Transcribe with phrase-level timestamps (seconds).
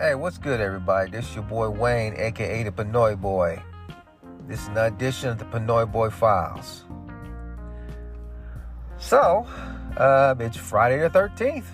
[0.00, 1.10] Hey, what's good, everybody?
[1.10, 3.62] This is your boy Wayne, aka the Pinoy Boy.
[4.48, 6.84] This is an edition of the Pinoy Boy Files.
[8.96, 9.46] So,
[9.98, 11.66] uh, it's Friday the 13th.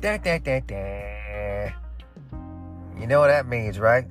[0.00, 1.72] Da, da, da, da.
[2.96, 4.04] You know what that means, right?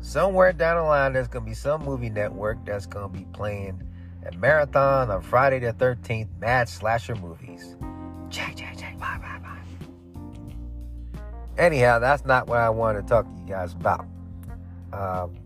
[0.00, 3.26] Somewhere down the line, there's going to be some movie network that's going to be
[3.34, 3.82] playing
[4.26, 7.76] a marathon on Friday the 13th mad slasher movies.
[11.58, 14.06] Anyhow, that's not what I want to talk to you guys about.
[14.92, 15.36] Um,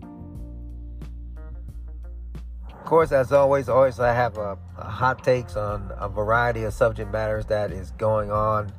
[2.69, 6.73] of course, as always, always I have a, a hot takes on a variety of
[6.73, 8.73] subject matters that is going on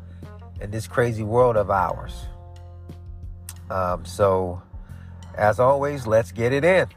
[0.62, 2.26] in this crazy world of ours.
[3.70, 4.62] Um, so,
[5.36, 6.88] as always, let's get it in.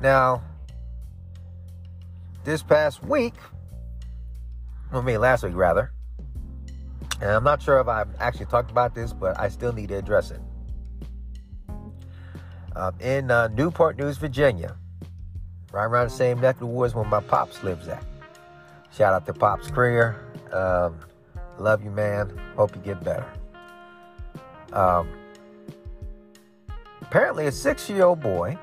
[0.00, 0.42] Now,
[2.44, 3.34] this past week,
[4.92, 5.90] I mean, last week rather,
[7.20, 9.96] and I'm not sure if I've actually talked about this, but I still need to
[9.96, 10.40] address it.
[12.74, 14.76] Um, in uh, Newport News, Virginia,
[15.72, 18.04] right around the same neck of the woods where my pops lives at.
[18.92, 20.16] Shout out to Pops Creer.
[20.52, 20.98] Um,
[21.58, 22.38] love you, man.
[22.54, 23.26] Hope you get better.
[24.74, 25.08] Um,
[27.00, 28.58] apparently, a six year old boy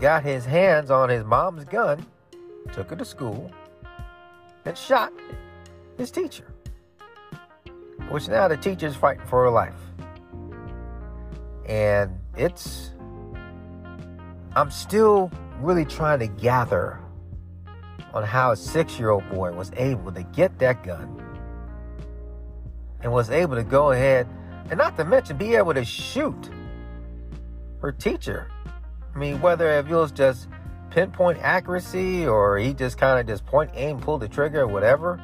[0.00, 2.06] got his hands on his mom's gun,
[2.72, 3.50] took her to school,
[4.64, 5.12] and shot
[5.98, 6.49] his teacher
[8.10, 9.74] which now the teacher's fighting for her life.
[11.66, 12.90] And it's,
[14.56, 15.30] I'm still
[15.60, 16.98] really trying to gather
[18.12, 21.22] on how a six year old boy was able to get that gun
[23.02, 24.26] and was able to go ahead
[24.68, 26.50] and not to mention be able to shoot
[27.80, 28.48] her teacher.
[29.14, 30.48] I mean, whether it was just
[30.90, 35.20] pinpoint accuracy or he just kind of just point aim, pull the trigger whatever.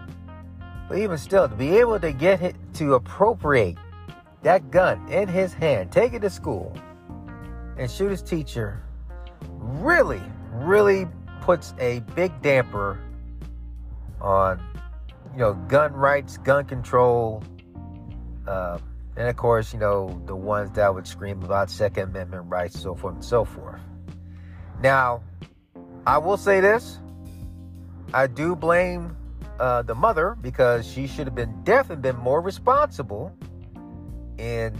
[0.89, 3.77] But even still, to be able to get it to appropriate
[4.43, 6.77] that gun in his hand, take it to school,
[7.77, 8.83] and shoot his teacher
[9.59, 11.07] really, really
[11.41, 13.01] puts a big damper
[14.21, 14.61] on,
[15.33, 17.43] you know, gun rights, gun control,
[18.47, 18.79] uh,
[19.17, 22.95] and of course, you know, the ones that would scream about Second Amendment rights, so
[22.95, 23.81] forth and so forth.
[24.83, 25.23] Now,
[26.07, 26.99] I will say this
[28.13, 29.17] I do blame
[29.59, 33.37] uh, the mother because she should have been definitely been more responsible
[34.39, 34.77] in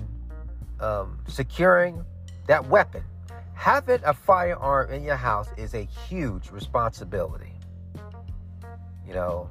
[0.81, 2.05] um, securing
[2.47, 3.03] that weapon.
[3.55, 7.53] Having a firearm in your house is a huge responsibility.
[9.07, 9.49] You know,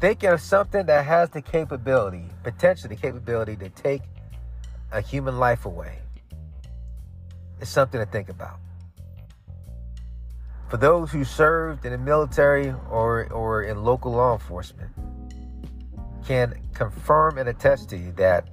[0.00, 4.02] thinking of something that has the capability, potentially the capability to take
[4.90, 5.98] a human life away
[7.60, 8.58] is something to think about
[10.68, 14.90] for those who served in the military or, or in local law enforcement
[16.26, 18.46] can confirm and attest to you that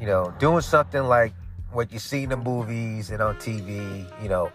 [0.00, 1.34] you know doing something like
[1.72, 4.50] what you see in the movies and on TV you know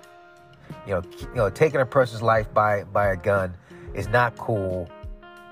[0.88, 3.56] you know you know taking a person's life by by a gun
[3.94, 4.90] is not cool.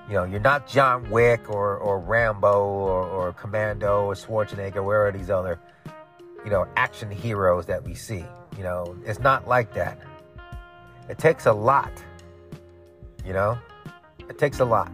[0.08, 4.82] You know you're not John Wick or or Rambo or, or Commando or Schwarzenegger or
[4.82, 5.60] where are these other
[6.44, 8.24] you know action heroes that we see?
[8.56, 10.00] You know it's not like that
[11.10, 11.92] it takes a lot.
[13.26, 13.58] You know?
[14.28, 14.92] It takes a lot.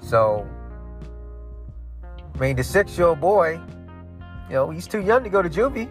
[0.00, 0.46] So,
[2.34, 3.60] I mean, the six year old boy,
[4.48, 5.88] you know, he's too young to go to juvie.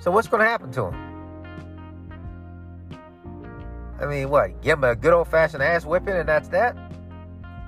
[0.00, 0.94] So, what's going to happen to him?
[4.00, 4.60] I mean, what?
[4.60, 6.76] Give him a good old fashioned ass whipping and that's that?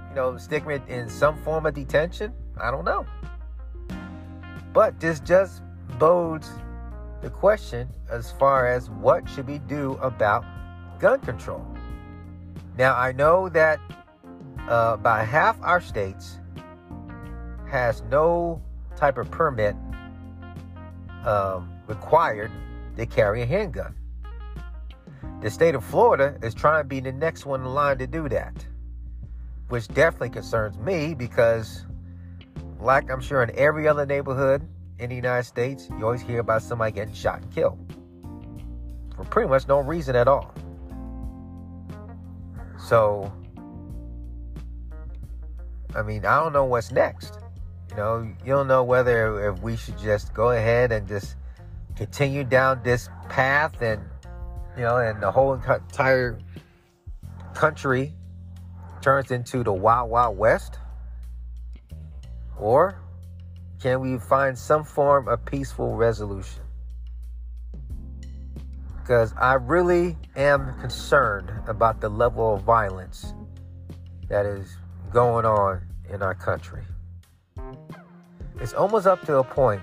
[0.08, 2.32] You know, stick him in some form of detention?
[2.60, 3.06] I don't know.
[4.72, 5.62] But this just
[6.00, 6.50] bodes
[7.24, 10.44] the question as far as what should we do about
[11.00, 11.66] gun control.
[12.76, 13.80] Now, I know that
[14.68, 16.38] uh, about half our states
[17.70, 18.62] has no
[18.94, 19.74] type of permit
[21.24, 22.52] um, required
[22.98, 23.94] to carry a handgun.
[25.40, 28.28] The state of Florida is trying to be the next one in line to do
[28.28, 28.66] that,
[29.70, 31.86] which definitely concerns me because,
[32.80, 34.68] like I'm sure in every other neighborhood
[34.98, 37.78] in the United States, you always hear about somebody getting shot and killed
[39.16, 40.54] for pretty much no reason at all.
[42.78, 43.32] So,
[45.94, 47.38] I mean, I don't know what's next.
[47.90, 51.36] You know, you don't know whether if we should just go ahead and just
[51.96, 54.02] continue down this path and,
[54.76, 56.38] you know, and the whole entire
[57.54, 58.12] country
[59.00, 60.78] turns into the wild, wild west.
[62.58, 63.03] Or
[63.84, 66.62] can we find some form of peaceful resolution?
[68.98, 73.34] Because I really am concerned about the level of violence
[74.30, 74.78] that is
[75.12, 76.80] going on in our country.
[78.58, 79.82] It's almost up to a point,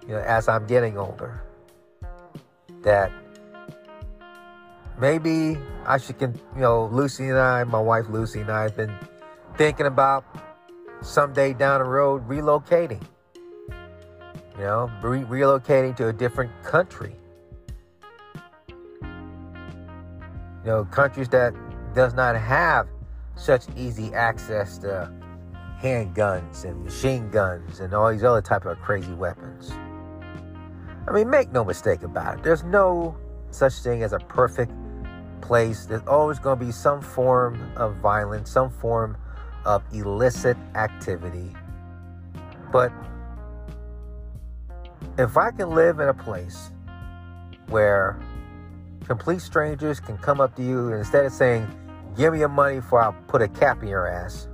[0.00, 1.42] you know, as I'm getting older,
[2.80, 3.12] that
[4.98, 8.94] maybe I should, you know, Lucy and I, my wife Lucy and I have been
[9.58, 10.24] thinking about
[11.02, 13.02] someday down the road relocating.
[14.56, 17.14] You know, re- relocating to a different country.
[18.68, 18.76] You
[20.64, 21.54] know, countries that
[21.94, 22.88] does not have
[23.36, 25.12] such easy access to
[25.82, 29.72] handguns and machine guns and all these other type of crazy weapons.
[31.08, 32.42] I mean, make no mistake about it.
[32.42, 33.16] There's no
[33.50, 34.72] such thing as a perfect
[35.40, 35.84] place.
[35.84, 39.16] There's always going to be some form of violence, some form
[39.66, 41.52] of illicit activity.
[42.72, 42.92] But
[45.18, 46.70] if I can live in a place
[47.68, 48.18] where
[49.04, 51.68] complete strangers can come up to you and instead of saying,
[52.16, 54.48] Give me your money for I'll put a cap in your ass,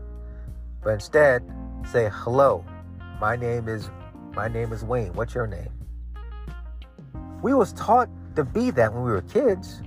[0.83, 1.45] but instead
[1.89, 2.65] say, Hello,
[3.21, 3.89] my name is
[4.35, 5.13] my name is Wayne.
[5.13, 5.69] What's your name?
[7.43, 9.83] We was taught to be that when we were kids.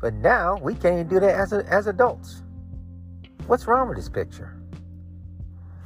[0.00, 2.43] But now we can't even do that as, a, as adults.
[3.46, 4.56] What's wrong with this picture?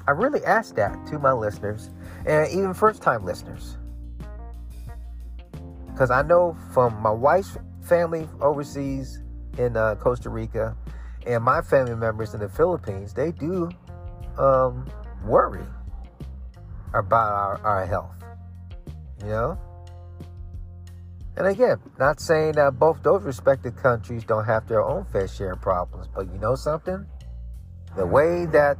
[0.06, 1.90] I really asked that to my listeners
[2.24, 3.76] and even first time listeners.
[5.86, 9.22] Because I know from my wife's family overseas
[9.58, 10.76] in uh, Costa Rica
[11.26, 13.68] and my family members in the Philippines, they do
[14.38, 14.86] um,
[15.24, 15.66] worry
[16.94, 18.14] about our, our health.
[19.20, 19.58] You know?
[21.36, 25.52] And again, not saying that both those respective countries don't have their own fair share
[25.52, 27.04] of problems, but you know something?
[27.96, 28.78] The way that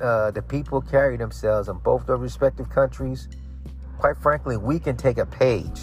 [0.00, 3.28] uh, the people carry themselves in both those respective countries,
[3.98, 5.80] quite frankly, we can take a page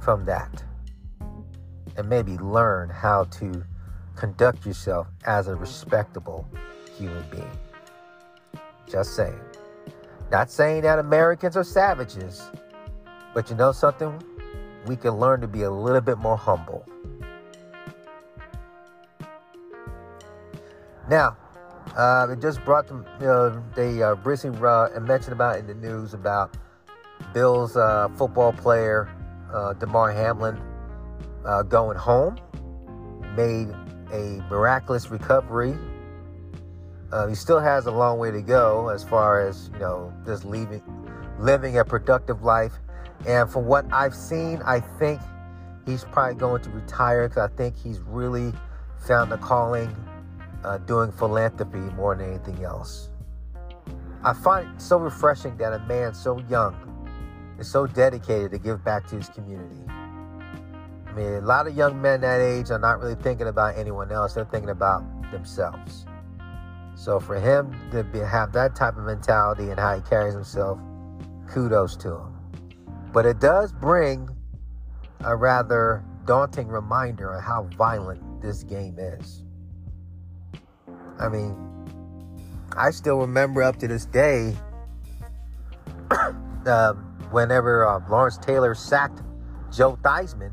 [0.00, 0.64] from that
[1.96, 3.64] and maybe learn how to
[4.16, 6.48] conduct yourself as a respectable
[6.96, 7.58] human being.
[8.90, 9.40] Just saying.
[10.30, 12.50] Not saying that Americans are savages,
[13.34, 14.22] but you know something?
[14.86, 16.86] We can learn to be a little bit more humble.
[21.08, 21.36] Now,
[21.96, 25.74] uh, it just brought them, you know, they uh, recently uh, mentioned about in the
[25.74, 26.56] news about
[27.32, 29.08] Bills uh, football player
[29.52, 30.60] uh, Damar Hamlin
[31.46, 32.38] uh, going home,
[33.36, 33.68] made
[34.12, 35.74] a miraculous recovery.
[37.10, 40.44] Uh, he still has a long way to go as far as you know, just
[40.44, 40.82] leaving,
[41.38, 42.72] living a productive life.
[43.26, 45.20] And from what I've seen, I think
[45.86, 48.52] he's probably going to retire because I think he's really
[49.06, 49.94] found a calling
[50.64, 53.10] uh, doing philanthropy more than anything else.
[54.24, 56.74] I find it so refreshing that a man so young
[57.58, 59.84] is so dedicated to give back to his community.
[59.88, 64.10] I mean, a lot of young men that age are not really thinking about anyone
[64.12, 66.06] else, they're thinking about themselves.
[66.94, 70.78] So for him to be, have that type of mentality and how he carries himself,
[71.48, 72.34] kudos to him.
[73.12, 74.28] But it does bring
[75.20, 79.44] a rather daunting reminder of how violent this game is.
[81.20, 81.56] I mean,
[82.76, 84.56] I still remember up to this day
[86.66, 86.96] um,
[87.30, 89.22] whenever uh, Lawrence Taylor sacked
[89.72, 90.52] Joe Theismann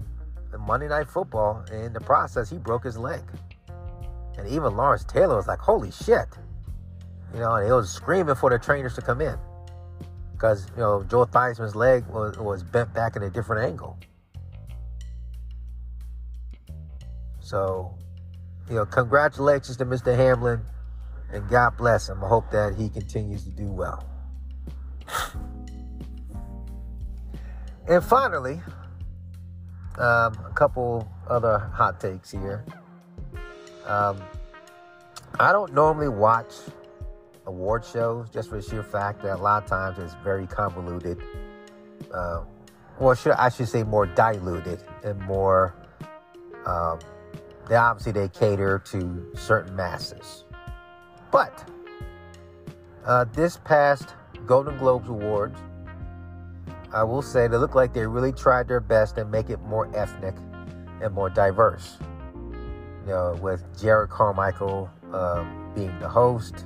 [0.54, 3.22] in Monday Night Football, and in the process, he broke his leg.
[4.38, 6.28] And even Lawrence Taylor was like, holy shit.
[7.34, 9.38] You know, and he was screaming for the trainers to come in.
[10.34, 13.98] Because, you know, Joe Theismann's leg was, was bent back in a different angle.
[17.40, 17.96] So,
[18.70, 20.16] you know, congratulations to Mr.
[20.16, 20.62] Hamlin
[21.32, 22.24] and God bless him.
[22.24, 24.08] I hope that he continues to do well.
[27.88, 28.62] And finally,
[29.98, 32.66] um, a couple other hot takes here.
[33.86, 34.22] Um,
[35.40, 36.52] I don't normally watch
[37.46, 41.22] award shows just for the sheer fact that a lot of times it's very convoluted.
[42.12, 42.42] Uh,
[43.00, 45.76] well, should, I should say more diluted and more
[46.66, 47.00] um,
[47.68, 50.46] they obviously they cater to certain masses.
[51.32, 51.70] But
[53.06, 55.60] uh, this past Golden Globes Awards,
[56.94, 59.90] I will say they look like they really tried their best to make it more
[59.96, 60.36] ethnic
[61.02, 61.98] and more diverse.
[63.06, 65.44] You know, with Jerrod Carmichael uh,
[65.76, 66.66] being the host,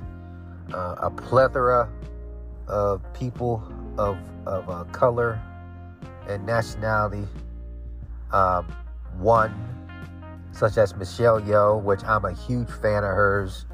[0.72, 1.90] uh, a plethora
[2.68, 3.62] of people
[3.98, 4.16] of
[4.46, 5.40] of uh, color
[6.28, 7.26] and nationality
[8.32, 8.72] um,
[9.18, 9.52] won
[10.52, 13.66] such as Michelle Yeoh, which I'm a huge fan of hers.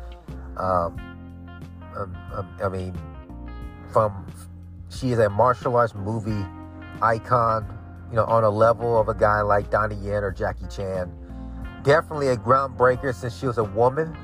[0.57, 0.99] Um,
[1.97, 2.95] um, um, I mean,
[3.93, 4.27] from
[4.89, 6.45] she is a martial arts movie
[7.03, 7.67] icon,
[8.11, 11.13] you know, on a level of a guy like Donnie Yen or Jackie Chan.
[11.83, 14.17] Definitely a groundbreaker since she was a woman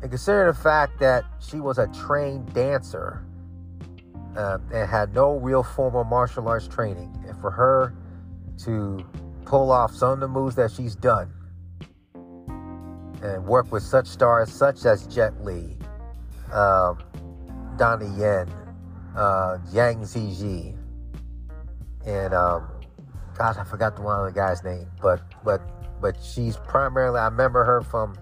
[0.00, 3.24] and considering the fact that she was a trained dancer
[4.36, 7.94] uh, and had no real formal martial arts training, and for her
[8.64, 9.04] to
[9.44, 11.32] pull off some of the moves that she's done
[13.22, 15.76] and work with such stars such as Jet Li,
[16.52, 16.98] um,
[17.76, 18.48] Donnie Yen,
[19.16, 20.76] uh, Yang Ziyi,
[22.04, 22.68] and um,
[23.38, 25.60] I forgot the one of the guy's name, but but
[26.00, 28.16] but she's primarily I remember her from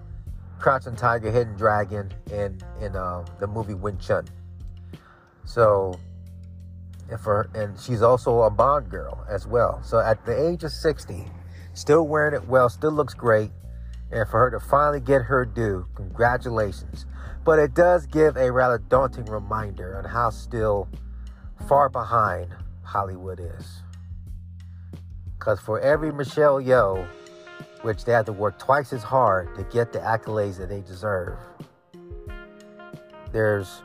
[0.59, 4.27] Crouching Tiger, Hidden Dragon, and in um, the movie Wing Chun.
[5.45, 5.99] So,
[7.09, 9.81] and for and she's also a Bond girl as well.
[9.83, 11.25] So at the age of 60,
[11.73, 13.51] still wearing it well, still looks great,
[14.11, 17.05] and for her to finally get her due, congratulations.
[17.43, 20.87] But it does give a rather daunting reminder on how still
[21.67, 22.53] far behind
[22.83, 23.81] Hollywood is.
[25.39, 27.07] Because for every Michelle Yeoh,
[27.81, 31.39] which they have to work twice as hard to get the accolades that they deserve,
[33.31, 33.81] there's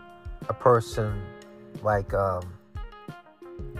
[0.49, 1.23] a person
[1.83, 2.42] like um,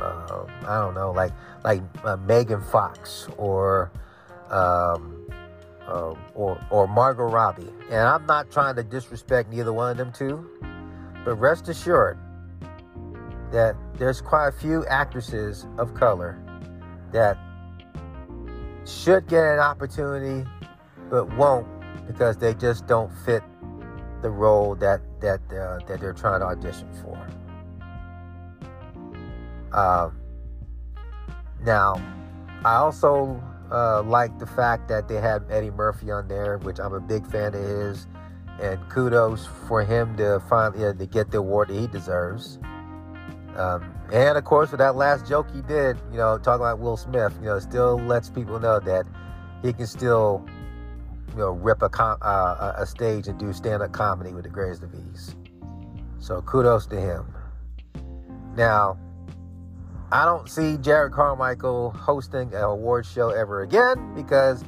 [0.01, 1.33] uh, I don't know, like
[1.65, 3.91] like uh, Megan Fox or
[4.51, 5.16] um,
[5.87, 7.71] uh, or or Margot Robbie.
[7.91, 10.49] And I'm not trying to disrespect neither one of them two,
[11.25, 12.19] but rest assured
[13.53, 16.39] that there's quite a few actresses of color
[17.13, 17.39] that
[18.85, 20.49] should get an opportunity
[21.11, 21.67] but won't
[22.07, 23.43] because they just don't fit
[24.23, 27.27] the role that that uh, that they're trying to audition for.
[29.73, 30.11] Uh,
[31.65, 32.01] now,
[32.65, 36.93] I also uh, like the fact that they had Eddie Murphy on there, which I'm
[36.93, 38.07] a big fan of his,
[38.61, 42.59] and kudos for him to finally uh, to get the award that he deserves.
[43.57, 46.97] Um, and of course, with that last joke he did, you know, talking about Will
[46.97, 49.07] Smith, you know, still lets people know that
[49.63, 50.47] he can still,
[51.31, 54.83] you know, rip a com- uh, a stage and do stand-up comedy with the greatest
[54.83, 55.35] of ease.
[56.19, 57.35] So kudos to him.
[58.57, 58.99] Now,
[60.13, 64.65] I don't see Jerrod Carmichael hosting an award show ever again because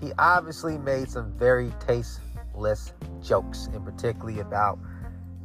[0.00, 4.78] he obviously made some very tasteless jokes, and particularly about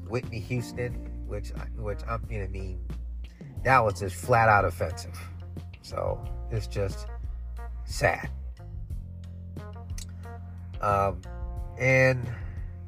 [0.08, 2.82] Whitney Houston which which I'm I mean
[3.64, 5.18] that was just flat out offensive.
[5.82, 7.08] So it's just
[7.86, 8.30] sad.
[10.82, 11.22] Um,
[11.80, 12.28] and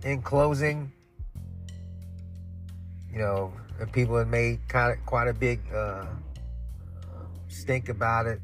[0.03, 0.91] in closing,
[3.10, 3.53] you know,
[3.92, 6.06] people have made quite a big uh,
[7.48, 8.42] stink about it,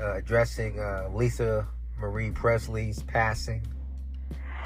[0.00, 1.66] uh, addressing uh, Lisa
[1.98, 3.62] Marie Presley's passing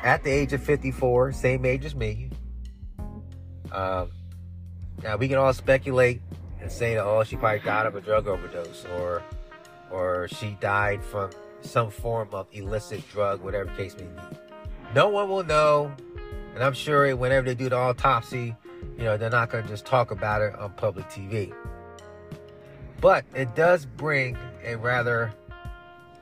[0.03, 2.31] at the age of 54, same age as me.
[3.73, 4.11] Um,
[5.03, 6.23] now we can all speculate
[6.61, 9.23] and say that oh she probably died of a drug overdose or
[9.91, 14.39] or she died from some form of illicit drug, whatever case may be.
[14.95, 15.93] No one will know,
[16.55, 18.55] and I'm sure whenever they do the autopsy,
[18.97, 21.53] you know they're not going to just talk about it on public TV.
[23.01, 25.33] But it does bring a rather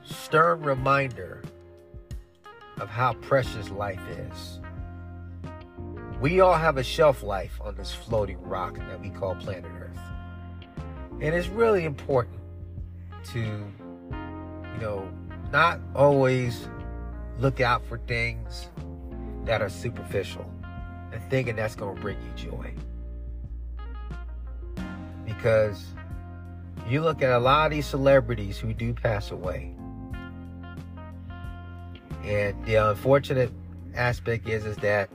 [0.03, 1.41] stern reminder
[2.79, 4.59] of how precious life is.
[6.19, 9.99] We all have a shelf life on this floating rock that we call planet Earth.
[11.21, 12.39] And it's really important
[13.31, 15.09] to, you know,
[15.51, 16.67] not always
[17.39, 18.69] look out for things
[19.45, 20.49] that are superficial
[21.15, 22.73] and thinking that's going to bring you joy.
[25.25, 25.85] Because
[26.89, 29.73] you look at a lot of these celebrities who do pass away.
[32.23, 33.51] And the unfortunate
[33.93, 35.09] aspect is is that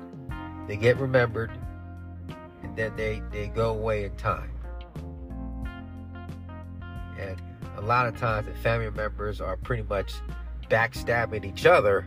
[0.67, 1.51] they get remembered,
[2.63, 4.53] and then they, they go away in time.
[7.19, 7.37] And
[7.77, 10.15] a lot of times the family members are pretty much
[10.71, 12.07] backstabbing each other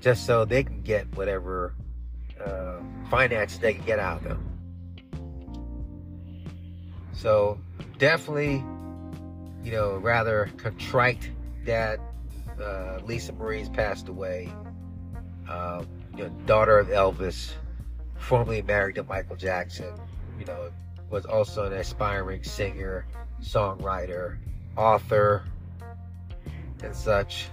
[0.00, 1.74] just so they can get whatever
[2.78, 4.50] uh, finances they can get out of them.
[7.12, 7.58] So
[7.98, 8.64] definitely,
[9.62, 11.30] you know, rather contrite
[11.64, 11.98] that
[12.60, 14.52] uh, Lisa Marie's passed away.
[15.48, 17.52] Um, you know, daughter of Elvis,
[18.18, 19.94] formerly married to Michael Jackson,
[20.38, 20.70] you know,
[21.10, 23.06] was also an aspiring singer,
[23.42, 24.38] songwriter,
[24.76, 25.44] author,
[26.82, 27.46] and such.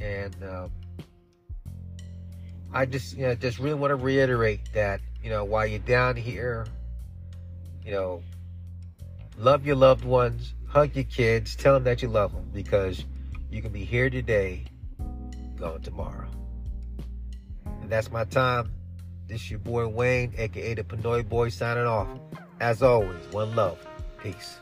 [0.00, 0.70] And um,
[2.72, 6.16] I just, you know, just really want to reiterate that, you know, while you're down
[6.16, 6.66] here,
[7.84, 8.22] you know,
[9.36, 13.04] love your loved ones, hug your kids, tell them that you love them because
[13.50, 14.64] you can be here today,
[15.58, 16.28] gone tomorrow
[17.82, 18.72] And that's my time.
[19.26, 22.08] This is your boy Wayne, aka the Pinoy Boy, signing off.
[22.60, 23.78] As always, one love.
[24.22, 24.58] Peace.